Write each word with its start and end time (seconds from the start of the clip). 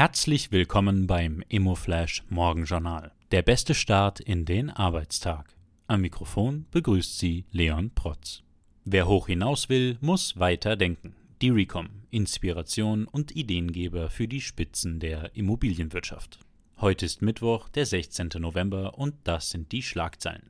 Herzlich 0.00 0.50
willkommen 0.50 1.06
beim 1.06 1.44
Immoflash 1.50 2.24
Morgenjournal. 2.30 3.12
Der 3.32 3.42
beste 3.42 3.74
Start 3.74 4.18
in 4.18 4.46
den 4.46 4.70
Arbeitstag. 4.70 5.54
Am 5.88 6.00
Mikrofon 6.00 6.64
begrüßt 6.70 7.18
Sie 7.18 7.44
Leon 7.50 7.90
Protz. 7.90 8.42
Wer 8.86 9.06
hoch 9.06 9.26
hinaus 9.26 9.68
will, 9.68 9.98
muss 10.00 10.38
weiter 10.38 10.76
denken. 10.76 11.16
Die 11.42 11.50
Recom, 11.50 11.90
Inspiration 12.10 13.04
und 13.04 13.36
Ideengeber 13.36 14.08
für 14.08 14.26
die 14.26 14.40
Spitzen 14.40 15.00
der 15.00 15.36
Immobilienwirtschaft. 15.36 16.38
Heute 16.80 17.04
ist 17.04 17.20
Mittwoch, 17.20 17.68
der 17.68 17.84
16. 17.84 18.30
November 18.38 18.96
und 18.96 19.16
das 19.24 19.50
sind 19.50 19.70
die 19.70 19.82
Schlagzeilen. 19.82 20.48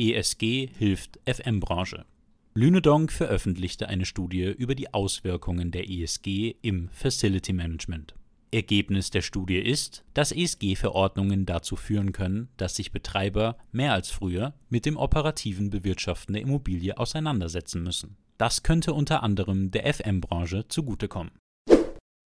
ESG 0.00 0.68
hilft 0.76 1.20
FM-Branche. 1.26 2.06
Lünedonk 2.54 3.12
veröffentlichte 3.12 3.88
eine 3.88 4.04
Studie 4.04 4.46
über 4.46 4.74
die 4.74 4.92
Auswirkungen 4.92 5.70
der 5.70 5.88
ESG 5.88 6.56
im 6.60 6.88
Facility 6.88 7.52
Management. 7.52 8.17
Ergebnis 8.50 9.10
der 9.10 9.22
Studie 9.22 9.58
ist, 9.58 10.04
dass 10.14 10.32
ESG-Verordnungen 10.32 11.46
dazu 11.46 11.76
führen 11.76 12.12
können, 12.12 12.48
dass 12.56 12.76
sich 12.76 12.92
Betreiber 12.92 13.56
mehr 13.72 13.92
als 13.92 14.10
früher 14.10 14.54
mit 14.68 14.86
dem 14.86 14.96
operativen 14.96 15.70
Bewirtschaften 15.70 16.32
der 16.32 16.42
Immobilie 16.42 16.96
auseinandersetzen 16.96 17.82
müssen. 17.82 18.16
Das 18.38 18.62
könnte 18.62 18.94
unter 18.94 19.22
anderem 19.22 19.70
der 19.70 19.92
FM-Branche 19.92 20.68
zugutekommen. 20.68 21.32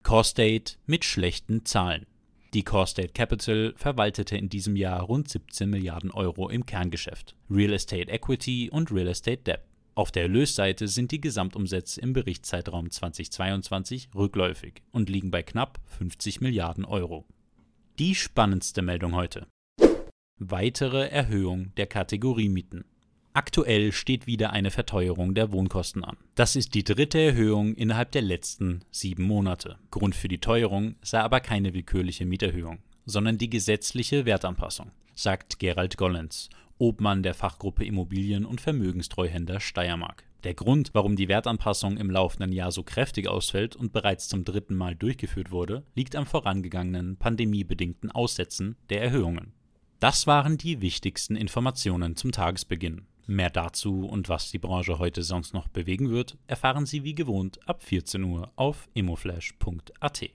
Corestate 0.03 0.75
mit 0.85 1.05
schlechten 1.05 1.65
Zahlen. 1.65 2.05
Die 2.53 2.63
Corestate 2.63 3.13
Capital 3.13 3.73
verwaltete 3.77 4.37
in 4.37 4.47
diesem 4.47 4.75
Jahr 4.75 5.01
rund 5.01 5.27
17 5.27 5.67
Milliarden 5.67 6.11
Euro 6.11 6.49
im 6.49 6.67
Kerngeschäft, 6.67 7.35
Real 7.49 7.73
Estate 7.73 8.11
Equity 8.11 8.69
und 8.69 8.91
Real 8.91 9.07
Estate 9.07 9.41
Debt. 9.41 9.61
Auf 9.95 10.11
der 10.11 10.23
Erlösseite 10.23 10.87
sind 10.87 11.11
die 11.11 11.21
Gesamtumsätze 11.21 12.01
im 12.01 12.13
Berichtszeitraum 12.13 12.89
2022 12.89 14.09
rückläufig 14.15 14.81
und 14.91 15.07
liegen 15.07 15.29
bei 15.29 15.43
knapp 15.43 15.79
50 15.85 16.41
Milliarden 16.41 16.83
Euro. 16.83 17.27
Die 17.99 18.15
spannendste 18.15 18.81
Meldung 18.81 19.13
heute. 19.13 19.45
Weitere 20.39 21.09
Erhöhung 21.09 21.75
der 21.77 21.85
Kategoriemieten. 21.85 22.85
Aktuell 23.33 23.91
steht 23.91 24.25
wieder 24.25 24.51
eine 24.51 24.71
Verteuerung 24.71 25.35
der 25.35 25.51
Wohnkosten 25.51 26.03
an. 26.03 26.17
Das 26.33 26.55
ist 26.55 26.73
die 26.73 26.83
dritte 26.83 27.19
Erhöhung 27.19 27.75
innerhalb 27.75 28.11
der 28.11 28.23
letzten 28.23 28.83
sieben 28.89 29.23
Monate. 29.23 29.77
Grund 29.91 30.15
für 30.15 30.27
die 30.27 30.39
Teuerung 30.39 30.95
sei 31.03 31.19
aber 31.19 31.39
keine 31.39 31.75
willkürliche 31.75 32.25
Mieterhöhung, 32.25 32.79
sondern 33.05 33.37
die 33.37 33.49
gesetzliche 33.49 34.25
Wertanpassung, 34.25 34.91
sagt 35.13 35.59
Gerald 35.59 35.97
Gollens, 35.97 36.49
Obmann 36.77 37.23
der 37.23 37.33
Fachgruppe 37.33 37.85
Immobilien 37.85 38.45
und 38.45 38.61
Vermögenstreuhänder 38.61 39.59
Steiermark. 39.59 40.25
Der 40.43 40.53
Grund, 40.53 40.89
warum 40.93 41.15
die 41.15 41.29
Wertanpassung 41.29 41.97
im 41.97 42.09
laufenden 42.09 42.51
Jahr 42.51 42.71
so 42.71 42.83
kräftig 42.83 43.29
ausfällt 43.29 43.75
und 43.75 43.93
bereits 43.93 44.27
zum 44.27 44.43
dritten 44.43 44.75
Mal 44.75 44.95
durchgeführt 44.95 45.51
wurde, 45.51 45.83
liegt 45.95 46.15
am 46.15 46.25
vorangegangenen 46.25 47.15
pandemiebedingten 47.17 48.11
Aussetzen 48.11 48.75
der 48.89 49.01
Erhöhungen. 49.01 49.53
Das 50.01 50.27
waren 50.27 50.57
die 50.57 50.81
wichtigsten 50.81 51.37
Informationen 51.37 52.17
zum 52.17 52.33
Tagesbeginn. 52.33 53.07
Mehr 53.25 53.49
dazu 53.49 54.05
und 54.05 54.27
was 54.27 54.51
die 54.51 54.59
Branche 54.59 54.99
heute 54.99 55.23
sonst 55.23 55.53
noch 55.53 55.69
bewegen 55.69 56.09
wird, 56.09 56.37
erfahren 56.45 56.85
Sie 56.85 57.05
wie 57.05 57.15
gewohnt 57.15 57.59
ab 57.69 57.81
14 57.81 58.21
Uhr 58.23 58.51
auf 58.57 58.89
immoflash.at. 58.93 60.29